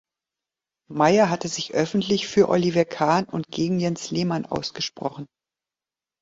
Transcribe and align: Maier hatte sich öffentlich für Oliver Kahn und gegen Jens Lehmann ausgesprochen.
Maier 0.89 1.29
hatte 1.29 1.47
sich 1.47 1.75
öffentlich 1.75 2.25
für 2.27 2.49
Oliver 2.49 2.85
Kahn 2.85 3.25
und 3.25 3.49
gegen 3.49 3.79
Jens 3.79 4.09
Lehmann 4.09 4.47
ausgesprochen. 4.47 5.27